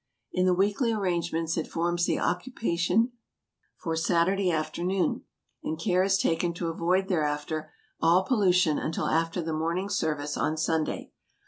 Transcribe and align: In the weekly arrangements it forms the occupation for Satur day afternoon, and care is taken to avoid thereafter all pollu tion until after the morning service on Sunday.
In 0.33 0.47
the 0.47 0.53
weekly 0.55 0.91
arrangements 0.91 1.57
it 1.57 1.67
forms 1.67 2.07
the 2.07 2.17
occupation 2.17 3.11
for 3.77 3.93
Satur 3.95 4.35
day 4.35 4.49
afternoon, 4.49 5.25
and 5.63 5.77
care 5.79 6.01
is 6.01 6.17
taken 6.17 6.55
to 6.55 6.69
avoid 6.69 7.07
thereafter 7.07 7.71
all 8.01 8.25
pollu 8.27 8.51
tion 8.51 8.79
until 8.79 9.05
after 9.05 9.43
the 9.43 9.53
morning 9.53 9.89
service 9.89 10.35
on 10.37 10.57
Sunday. 10.57 11.11